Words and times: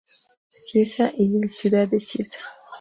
Cieza 0.49 1.11
y 1.15 1.37
el 1.39 1.51
Ciudad 1.51 1.87
de 1.87 1.99
Cieza. 1.99 2.39